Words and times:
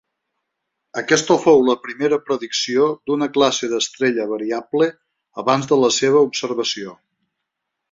Aquesta 1.01 1.35
fou 1.43 1.61
la 1.67 1.75
primera 1.83 2.19
predicció 2.29 2.87
d'una 3.11 3.29
classe 3.37 3.71
d'estrella 3.75 4.27
variable 4.33 4.89
abans 5.45 5.71
de 5.75 5.81
la 5.85 5.93
seva 6.01 6.27
observació. 6.33 6.99